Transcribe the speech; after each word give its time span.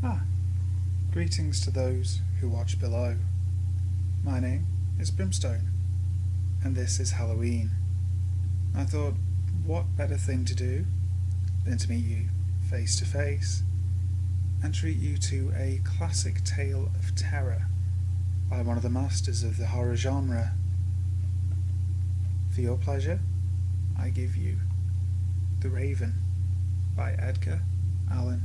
Ah, 0.00 0.22
greetings 1.10 1.60
to 1.60 1.72
those 1.72 2.20
who 2.40 2.48
watch 2.48 2.78
below. 2.78 3.16
My 4.22 4.38
name 4.38 4.64
is 5.00 5.10
Brimstone, 5.10 5.70
and 6.62 6.76
this 6.76 7.00
is 7.00 7.10
Halloween. 7.10 7.70
I 8.76 8.84
thought, 8.84 9.14
what 9.66 9.96
better 9.96 10.16
thing 10.16 10.44
to 10.44 10.54
do 10.54 10.86
than 11.64 11.78
to 11.78 11.90
meet 11.90 12.04
you 12.04 12.28
face 12.70 12.94
to 13.00 13.04
face 13.04 13.64
and 14.62 14.72
treat 14.72 14.98
you 14.98 15.18
to 15.18 15.52
a 15.56 15.80
classic 15.82 16.44
tale 16.44 16.92
of 16.96 17.16
terror 17.16 17.66
by 18.48 18.62
one 18.62 18.76
of 18.76 18.84
the 18.84 18.90
masters 18.90 19.42
of 19.42 19.56
the 19.56 19.66
horror 19.66 19.96
genre. 19.96 20.52
For 22.54 22.60
your 22.60 22.76
pleasure, 22.76 23.18
I 23.98 24.10
give 24.10 24.36
you 24.36 24.58
The 25.58 25.70
Raven 25.70 26.14
by 26.96 27.14
Edgar 27.18 27.62
Allan 28.08 28.44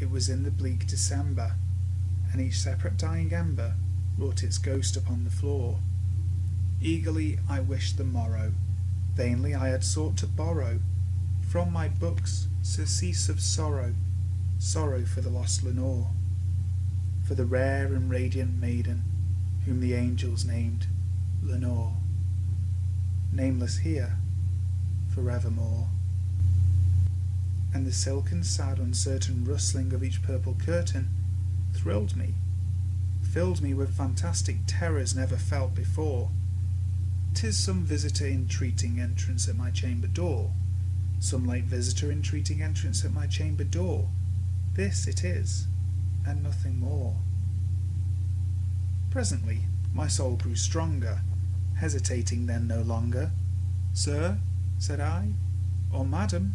it 0.00 0.10
was 0.10 0.28
in 0.28 0.42
the 0.42 0.50
bleak 0.50 0.86
December, 0.86 1.54
and 2.32 2.40
each 2.40 2.58
separate 2.58 2.96
dying 2.96 3.32
ember 3.32 3.74
wrought 4.18 4.42
its 4.42 4.58
ghost 4.58 4.96
upon 4.96 5.24
the 5.24 5.30
floor. 5.30 5.78
Eagerly 6.80 7.38
I 7.48 7.60
wished 7.60 7.96
the 7.96 8.04
morrow, 8.04 8.52
vainly 9.14 9.54
I 9.54 9.68
had 9.68 9.84
sought 9.84 10.16
to 10.18 10.26
borrow 10.26 10.80
from 11.48 11.72
my 11.72 11.88
books 11.88 12.48
surcease 12.62 13.28
of 13.28 13.40
sorrow, 13.40 13.94
sorrow 14.58 15.04
for 15.04 15.20
the 15.20 15.30
lost 15.30 15.62
Lenore, 15.62 16.10
for 17.26 17.34
the 17.34 17.46
rare 17.46 17.86
and 17.86 18.10
radiant 18.10 18.60
maiden 18.60 19.04
whom 19.64 19.80
the 19.80 19.94
angels 19.94 20.44
named 20.44 20.86
Lenore, 21.42 21.94
nameless 23.32 23.78
here 23.78 24.16
forevermore. 25.14 25.88
And 27.76 27.86
the 27.86 27.92
silken, 27.92 28.42
sad, 28.42 28.78
uncertain 28.78 29.44
rustling 29.44 29.92
of 29.92 30.02
each 30.02 30.22
purple 30.22 30.54
curtain 30.54 31.10
thrilled 31.74 32.16
me, 32.16 32.32
filled 33.20 33.60
me 33.60 33.74
with 33.74 33.94
fantastic 33.94 34.60
terrors 34.66 35.14
never 35.14 35.36
felt 35.36 35.74
before. 35.74 36.30
'Tis 37.34 37.58
some 37.58 37.84
visitor 37.84 38.26
entreating 38.26 38.98
entrance 38.98 39.46
at 39.46 39.56
my 39.56 39.70
chamber 39.70 40.06
door, 40.06 40.54
some 41.20 41.46
late 41.46 41.64
visitor 41.64 42.10
entreating 42.10 42.62
entrance 42.62 43.04
at 43.04 43.12
my 43.12 43.26
chamber 43.26 43.62
door. 43.62 44.08
This 44.72 45.06
it 45.06 45.22
is, 45.22 45.66
and 46.24 46.42
nothing 46.42 46.80
more. 46.80 47.20
Presently 49.10 49.66
my 49.92 50.08
soul 50.08 50.36
grew 50.36 50.56
stronger, 50.56 51.20
hesitating 51.74 52.46
then 52.46 52.66
no 52.66 52.80
longer. 52.80 53.32
Sir, 53.92 54.38
said 54.78 54.98
I, 54.98 55.34
or 55.92 56.06
madam, 56.06 56.54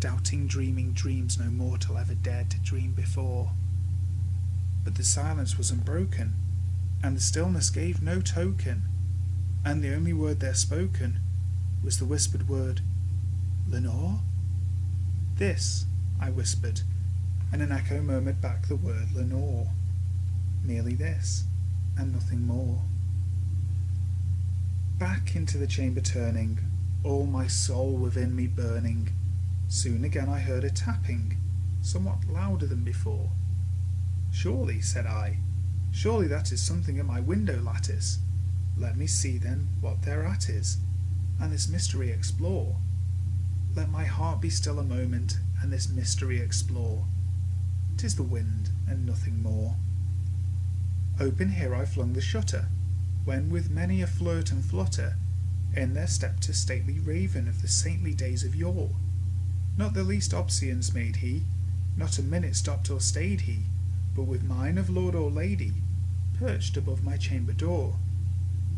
doubting, 0.00 0.46
dreaming 0.46 0.92
dreams 0.92 1.38
no 1.38 1.50
mortal 1.50 1.98
ever 1.98 2.14
dared 2.14 2.50
to 2.50 2.58
dream 2.58 2.92
before. 2.92 3.50
But 4.82 4.94
the 4.94 5.04
silence 5.04 5.58
was 5.58 5.70
unbroken, 5.70 6.34
and 7.02 7.16
the 7.16 7.20
stillness 7.20 7.70
gave 7.70 8.02
no 8.02 8.20
token, 8.20 8.82
and 9.64 9.84
the 9.84 9.94
only 9.94 10.14
word 10.14 10.40
there 10.40 10.54
spoken 10.54 11.20
was 11.84 11.98
the 11.98 12.06
whispered 12.06 12.48
word, 12.48 12.80
Lenore? 13.68 14.20
This, 15.36 15.84
I 16.20 16.30
whispered, 16.30 16.80
and 17.52 17.62
an 17.62 17.72
echo 17.72 18.00
murmured 18.00 18.40
back 18.40 18.68
the 18.68 18.76
word 18.76 19.12
Lenore. 19.14 19.68
Merely 20.64 20.94
this, 20.94 21.44
and 21.96 22.12
nothing 22.12 22.46
more. 22.46 22.80
Back 24.98 25.34
into 25.34 25.56
the 25.56 25.66
chamber 25.66 26.00
turning, 26.00 26.58
all 27.04 27.24
my 27.24 27.46
soul 27.46 27.92
within 27.92 28.36
me 28.36 28.46
burning, 28.46 29.10
soon 29.70 30.04
again 30.04 30.28
I 30.28 30.40
heard 30.40 30.64
a 30.64 30.70
tapping, 30.70 31.38
somewhat 31.80 32.28
louder 32.28 32.66
than 32.66 32.82
before. 32.82 33.30
Surely, 34.32 34.80
said 34.80 35.06
I, 35.06 35.38
surely 35.92 36.26
that 36.26 36.50
is 36.50 36.60
something 36.60 36.98
at 36.98 37.06
my 37.06 37.20
window 37.20 37.60
lattice. 37.62 38.18
Let 38.76 38.96
me 38.96 39.06
see 39.06 39.38
then 39.38 39.68
what 39.80 40.02
thereat 40.02 40.48
is, 40.48 40.78
and 41.40 41.52
this 41.52 41.68
mystery 41.68 42.10
explore. 42.10 42.76
Let 43.76 43.88
my 43.90 44.04
heart 44.04 44.40
be 44.40 44.50
still 44.50 44.80
a 44.80 44.84
moment, 44.84 45.38
and 45.62 45.72
this 45.72 45.88
mystery 45.88 46.40
explore. 46.40 47.06
'Tis 47.96 48.16
the 48.16 48.24
wind, 48.24 48.70
and 48.88 49.06
nothing 49.06 49.40
more. 49.40 49.76
Open 51.20 51.50
here 51.50 51.76
I 51.76 51.84
flung 51.84 52.14
the 52.14 52.20
shutter, 52.20 52.68
when 53.24 53.50
with 53.50 53.70
many 53.70 54.02
a 54.02 54.08
flirt 54.08 54.50
and 54.50 54.64
flutter, 54.64 55.16
in 55.76 55.94
there 55.94 56.08
stepped 56.08 56.48
a 56.48 56.54
stately 56.54 56.98
raven 56.98 57.46
of 57.46 57.62
the 57.62 57.68
saintly 57.68 58.14
days 58.14 58.42
of 58.42 58.56
yore. 58.56 58.96
Not 59.76 59.94
the 59.94 60.04
least 60.04 60.34
obeisance 60.34 60.92
made 60.92 61.16
he, 61.16 61.44
not 61.96 62.18
a 62.18 62.22
minute 62.22 62.56
stopped 62.56 62.90
or 62.90 63.00
stayed 63.00 63.42
he, 63.42 63.60
but 64.14 64.24
with 64.24 64.44
mine 64.44 64.76
of 64.76 64.90
lord 64.90 65.14
or 65.14 65.30
lady, 65.30 65.72
perched 66.38 66.76
above 66.76 67.02
my 67.02 67.16
chamber 67.16 67.52
door, 67.52 67.96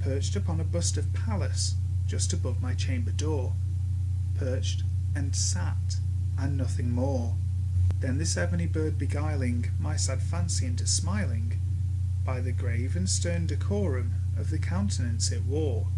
perched 0.00 0.36
upon 0.36 0.60
a 0.60 0.64
bust 0.64 0.96
of 0.96 1.12
Pallas, 1.12 1.74
just 2.06 2.32
above 2.32 2.60
my 2.60 2.74
chamber 2.74 3.12
door, 3.12 3.54
perched 4.34 4.82
and 5.14 5.34
sat, 5.34 5.96
and 6.38 6.56
nothing 6.56 6.90
more. 6.90 7.34
Then 8.00 8.18
this 8.18 8.36
ebony 8.36 8.66
bird 8.66 8.98
beguiling 8.98 9.70
my 9.78 9.96
sad 9.96 10.22
fancy 10.22 10.66
into 10.66 10.86
smiling, 10.86 11.60
by 12.24 12.40
the 12.40 12.52
grave 12.52 12.96
and 12.96 13.08
stern 13.08 13.46
decorum 13.46 14.14
of 14.36 14.50
the 14.50 14.58
countenance 14.58 15.30
it 15.30 15.44
wore. 15.44 15.88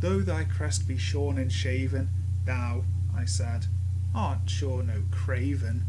Though 0.00 0.20
thy 0.20 0.44
crest 0.44 0.86
be 0.86 0.98
shorn 0.98 1.38
and 1.38 1.52
shaven, 1.52 2.08
thou, 2.44 2.84
I 3.14 3.24
said, 3.24 3.66
art 4.16 4.48
sure 4.48 4.82
no 4.82 5.02
craven, 5.10 5.84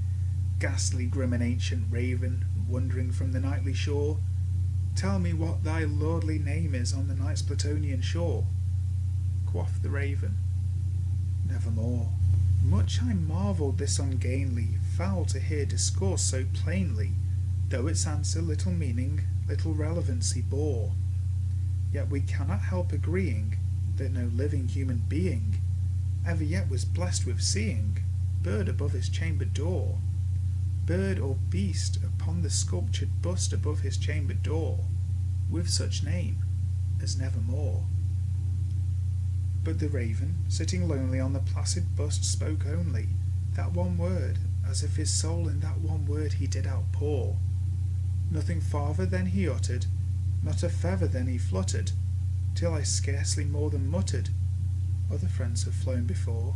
ghastly 0.59 1.05
grim 1.05 1.31
and 1.31 1.41
ancient 1.41 1.85
raven, 1.89 2.43
wandering 2.67 3.09
from 3.09 3.31
the 3.31 3.39
nightly 3.39 3.73
shore. 3.73 4.17
Tell 4.97 5.17
me 5.17 5.31
what 5.31 5.63
thy 5.63 5.85
lordly 5.85 6.38
name 6.38 6.75
is 6.75 6.93
on 6.93 7.07
the 7.07 7.15
night's 7.15 7.41
Plutonian 7.41 8.01
shore. 8.01 8.43
Quoth 9.45 9.81
the 9.81 9.89
raven, 9.89 10.35
Nevermore. 11.47 12.09
Much 12.62 13.01
I 13.01 13.13
marvelled 13.13 13.77
this 13.77 13.97
ungainly 13.97 14.68
fowl 14.97 15.23
to 15.25 15.39
hear 15.39 15.65
discourse 15.65 16.21
so 16.21 16.44
plainly, 16.53 17.12
though 17.69 17.88
its 17.88 18.06
answer 18.06 18.41
little 18.41 18.73
meaning, 18.73 19.21
little 19.47 19.73
relevancy 19.73 20.41
bore. 20.41 20.91
Yet 21.94 22.09
we 22.09 22.19
cannot 22.19 22.59
help 22.59 22.91
agreeing 22.91 23.57
that 23.95 24.12
no 24.12 24.30
living 24.35 24.68
human 24.68 25.03
being 25.07 25.62
ever 26.25 26.44
yet 26.44 26.69
was 26.69 26.83
blessed 26.83 27.25
with 27.25 27.41
seeing 27.41 28.00
bird 28.47 28.69
above 28.69 28.94
his 28.94 29.09
chamber 29.09 29.44
door, 29.44 29.99
bird 30.85 31.19
or 31.19 31.35
beast 31.49 31.97
upon 31.97 32.41
the 32.41 32.49
sculptured 32.49 33.21
bust 33.21 33.51
above 33.51 33.81
his 33.81 33.97
chamber 33.97 34.33
door, 34.33 34.85
with 35.49 35.69
such 35.69 36.01
name 36.01 36.38
as 37.03 37.19
nevermore. 37.19 37.83
But 39.65 39.79
the 39.79 39.89
raven, 39.89 40.45
sitting 40.47 40.88
lonely 40.88 41.19
on 41.19 41.33
the 41.33 41.41
placid 41.41 41.94
bust, 41.97 42.23
spoke 42.23 42.65
only 42.65 43.09
that 43.55 43.73
one 43.73 43.97
word, 43.97 44.38
as 44.65 44.81
if 44.81 44.95
his 44.95 45.11
soul 45.11 45.49
in 45.49 45.59
that 45.59 45.79
one 45.79 46.05
word 46.05 46.31
he 46.31 46.47
did 46.47 46.65
outpour. 46.65 47.35
Nothing 48.31 48.61
farther 48.61 49.05
than 49.05 49.25
he 49.25 49.49
uttered, 49.49 49.88
not 50.41 50.63
a 50.63 50.69
feather 50.69 51.07
than 51.07 51.27
he 51.27 51.38
fluttered, 51.38 51.91
till 52.55 52.73
I 52.73 52.83
scarcely 52.83 53.44
more 53.44 53.69
than 53.69 53.89
muttered, 53.89 54.29
Other 55.11 55.27
friends 55.27 55.65
have 55.65 55.75
flown 55.75 56.05
before. 56.05 56.55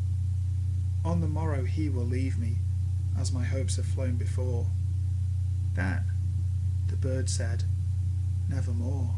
On 1.03 1.19
the 1.19 1.27
morrow 1.27 1.65
he 1.65 1.89
will 1.89 2.06
leave 2.06 2.38
me, 2.38 2.57
as 3.18 3.31
my 3.31 3.44
hopes 3.44 3.77
have 3.77 3.86
flown 3.86 4.18
before. 4.18 4.68
That, 5.74 6.03
the 6.88 6.95
bird 6.95 7.30
said, 7.30 7.63
Nevermore. 8.48 9.15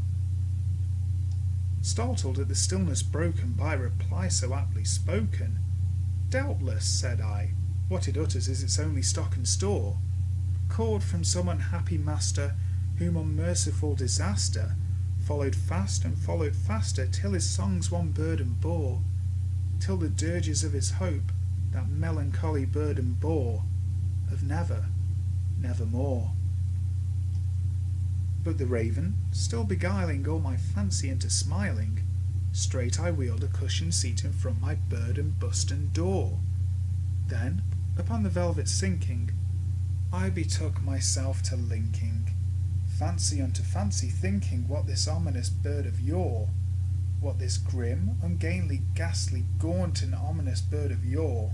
Startled 1.82 2.40
at 2.40 2.48
the 2.48 2.56
stillness 2.56 3.04
broken 3.04 3.52
by 3.52 3.74
reply 3.74 4.30
so 4.30 4.54
aptly 4.54 4.86
spoken, 4.86 5.60
Doubtless, 6.30 6.86
said 6.86 7.20
I, 7.20 7.52
what 7.90 8.08
it 8.08 8.18
utters 8.18 8.48
is 8.48 8.64
its 8.64 8.80
only 8.80 9.02
stock 9.02 9.36
and 9.36 9.48
store, 9.48 9.98
caught 10.70 11.04
from 11.04 11.24
some 11.24 11.50
unhappy 11.50 11.98
master, 11.98 12.56
whom 12.98 13.18
unmerciful 13.18 13.96
disaster 13.96 14.76
followed 15.20 15.56
fast 15.56 16.06
and 16.06 16.18
followed 16.18 16.56
faster, 16.56 17.08
till 17.08 17.34
his 17.34 17.50
songs 17.50 17.92
one 17.92 18.12
burden 18.12 18.56
bore, 18.60 19.02
till 19.80 19.98
the 19.98 20.10
dirges 20.10 20.64
of 20.64 20.74
his 20.74 20.92
hope 20.92 21.32
that 21.74 21.90
melancholy 21.90 22.66
burden 22.66 23.18
bore, 23.20 23.64
of 24.32 24.44
never, 24.44 24.86
nevermore. 25.60 26.32
But 28.44 28.58
the 28.58 28.66
raven, 28.66 29.16
still 29.32 29.64
beguiling 29.64 30.28
all 30.28 30.40
my 30.40 30.56
fancy 30.58 31.10
into 31.10 31.30
smiling, 31.30 32.02
straight 32.52 33.00
I 33.00 33.10
wheeled 33.12 33.44
a 33.44 33.48
cushioned 33.48 33.94
seat 33.96 34.24
in 34.24 34.34
front 34.34 34.62
my 34.62 34.76
burden 34.76 35.36
and 35.42 35.94
door. 35.94 36.38
Then, 37.28 37.64
upon 37.98 38.24
the 38.24 38.30
velvet 38.30 38.68
sinking, 38.68 39.32
I 40.12 40.30
betook 40.30 40.84
myself 40.84 41.42
to 41.44 41.56
linking, 41.56 42.30
fancy 43.00 43.42
unto 43.42 43.64
fancy 43.64 44.10
thinking 44.10 44.68
what 44.68 44.86
this 44.86 45.08
ominous 45.08 45.50
bird 45.50 45.88
of 45.88 46.00
yore, 46.00 46.50
what 47.20 47.40
this 47.40 47.58
grim, 47.58 48.18
ungainly, 48.22 48.82
ghastly, 48.94 49.46
gaunt 49.58 50.04
and 50.04 50.14
ominous 50.14 50.62
bird 50.62 50.92
of 50.92 51.04
yore, 51.04 51.54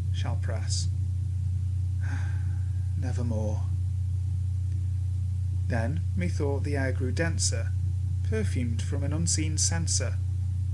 shall 0.13 0.35
press 0.35 0.87
nevermore. 2.97 3.61
Then, 5.67 6.01
methought, 6.15 6.63
the 6.63 6.75
air 6.75 6.91
grew 6.91 7.11
denser, 7.11 7.71
perfumed 8.23 8.81
from 8.81 9.03
an 9.03 9.13
unseen 9.13 9.57
censer, 9.57 10.17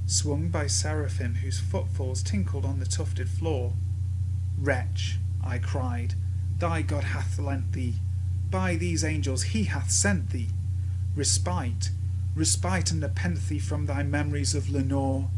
swung 0.07 0.49
by 0.49 0.67
seraphim 0.67 1.35
whose 1.35 1.59
footfalls 1.59 2.23
tinkled 2.23 2.65
on 2.65 2.79
the 2.79 2.85
tufted 2.85 3.29
floor. 3.29 3.73
Wretch, 4.57 5.19
I 5.43 5.59
cried, 5.59 6.15
thy 6.57 6.81
God 6.81 7.03
hath 7.03 7.37
lent 7.37 7.73
thee, 7.73 7.95
by 8.49 8.75
these 8.75 9.03
angels 9.03 9.43
he 9.43 9.65
hath 9.65 9.91
sent 9.91 10.31
thee, 10.31 10.49
respite, 11.15 11.91
respite 12.35 12.91
and 12.91 13.01
nepenthe 13.01 13.61
from 13.61 13.85
thy 13.85 14.03
memories 14.03 14.55
of 14.55 14.69
Lenore. 14.69 15.29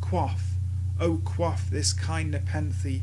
Quaff, 0.00 0.54
O 0.98 1.18
quaff 1.18 1.70
this 1.70 1.92
kind 1.92 2.30
nepenthe, 2.30 3.02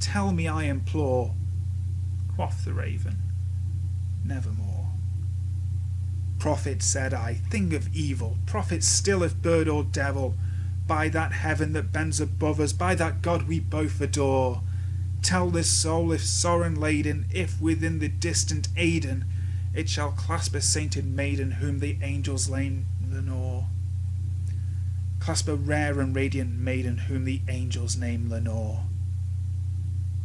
tell 0.00 0.32
me 0.32 0.48
I 0.48 0.64
implore. 0.64 1.34
Quoth 2.34 2.64
the 2.64 2.72
raven, 2.72 3.18
nevermore. 4.24 4.88
Prophet, 6.38 6.82
said 6.82 7.12
I, 7.12 7.34
thing 7.34 7.74
of 7.74 7.94
evil, 7.94 8.38
prophet 8.46 8.82
still 8.82 9.22
if 9.22 9.36
bird 9.36 9.68
or 9.68 9.84
devil, 9.84 10.34
by 10.86 11.08
that 11.10 11.32
heaven 11.32 11.74
that 11.74 11.92
bends 11.92 12.20
above 12.20 12.58
us, 12.58 12.72
by 12.72 12.94
that 12.94 13.20
God 13.20 13.46
we 13.46 13.60
both 13.60 14.00
adore. 14.00 14.62
Tell 15.22 15.50
this 15.50 15.70
soul 15.70 16.12
if 16.12 16.24
sorrow 16.24 16.70
laden, 16.70 17.26
if 17.30 17.60
within 17.60 17.98
the 17.98 18.08
distant 18.08 18.68
Aidenn, 18.74 19.24
it 19.74 19.88
shall 19.88 20.12
clasp 20.12 20.54
a 20.54 20.62
sainted 20.62 21.06
maiden 21.06 21.52
whom 21.52 21.78
the 21.78 21.98
angels 22.02 22.48
lay 22.48 22.78
Lenore. 23.08 23.66
Clasp 25.20 25.46
a 25.48 25.54
rare 25.54 26.00
and 26.00 26.16
radiant 26.16 26.58
maiden 26.58 26.96
whom 26.96 27.24
the 27.24 27.42
angels 27.48 27.96
name 27.96 28.30
Lenore. 28.30 28.84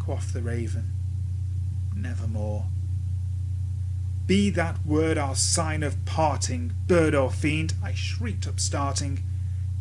Quoth 0.05 0.33
the 0.33 0.41
raven, 0.43 0.91
nevermore. 1.95 2.67
Be 4.27 4.51
that 4.51 4.85
word 4.85 5.17
our 5.17 5.33
sign 5.33 5.81
of 5.81 6.05
parting, 6.05 6.73
bird 6.85 7.15
or 7.15 7.31
fiend, 7.31 7.73
I 7.83 7.95
shrieked 7.95 8.45
upstarting. 8.45 9.23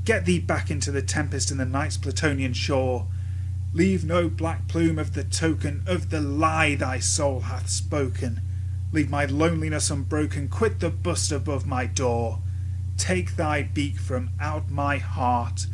Get 0.06 0.24
thee 0.24 0.38
back 0.38 0.70
into 0.70 0.90
the 0.90 1.02
tempest 1.02 1.50
in 1.50 1.58
the 1.58 1.66
night's 1.66 1.98
Plutonian 1.98 2.54
shore. 2.54 3.06
Leave 3.74 4.06
no 4.06 4.30
black 4.30 4.66
plume 4.66 4.98
of 4.98 5.12
the 5.12 5.24
token 5.24 5.82
of 5.86 6.08
the 6.08 6.22
lie 6.22 6.74
thy 6.74 7.00
soul 7.00 7.40
hath 7.40 7.68
spoken. 7.68 8.40
Leave 8.92 9.10
my 9.10 9.26
loneliness 9.26 9.90
unbroken, 9.90 10.48
quit 10.48 10.80
the 10.80 10.88
bust 10.88 11.32
above 11.32 11.66
my 11.66 11.84
door. 11.84 12.38
Take 12.96 13.36
thy 13.36 13.62
beak 13.62 13.98
from 13.98 14.30
out 14.40 14.70
my 14.70 14.96
heart, 14.96 15.66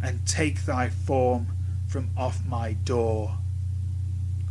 and 0.00 0.24
take 0.28 0.64
thy 0.64 0.90
form 0.90 1.48
from 1.88 2.10
off 2.16 2.46
my 2.46 2.74
door. 2.74 3.38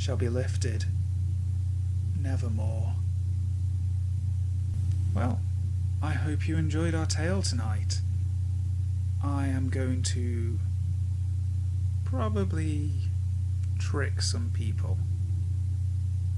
shall 0.00 0.16
be 0.16 0.30
lifted 0.30 0.86
nevermore. 2.18 2.94
Well, 5.14 5.40
I 6.02 6.12
hope 6.12 6.48
you 6.48 6.56
enjoyed 6.56 6.94
our 6.94 7.04
tale 7.04 7.42
tonight. 7.42 8.00
I 9.22 9.48
am 9.48 9.68
going 9.68 10.02
to 10.04 10.58
probably 12.06 12.92
trick 13.78 14.22
some 14.22 14.50
people. 14.54 14.96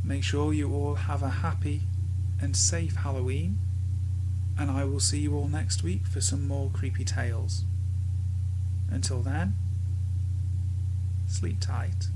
Make 0.02 0.24
sure 0.24 0.52
you 0.52 0.74
all 0.74 0.96
have 0.96 1.22
a 1.22 1.28
happy 1.28 1.82
and 2.40 2.56
safe 2.56 2.96
Halloween, 2.96 3.60
and 4.58 4.72
I 4.72 4.82
will 4.82 4.98
see 4.98 5.20
you 5.20 5.36
all 5.36 5.46
next 5.46 5.84
week 5.84 6.08
for 6.08 6.20
some 6.20 6.48
more 6.48 6.68
creepy 6.72 7.04
tales. 7.04 7.62
Until 8.90 9.22
then, 9.22 9.54
sleep 11.28 11.60
tight. 11.60 12.08